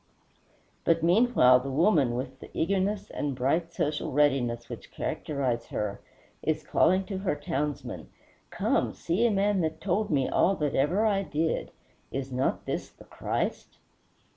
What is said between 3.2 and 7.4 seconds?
bright, social readiness which characterize her, is calling to her